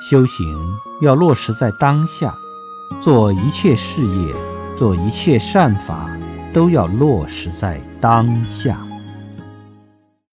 [0.00, 2.34] 修行要落实在当下。
[3.00, 4.34] 做一切事业
[4.76, 6.10] 做一切善法
[6.52, 8.87] 都要落实在当下。